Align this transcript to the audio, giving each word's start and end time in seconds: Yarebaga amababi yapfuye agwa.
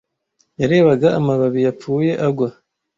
Yarebaga 0.61 1.07
amababi 1.19 1.59
yapfuye 1.67 2.11
agwa. 2.27 2.49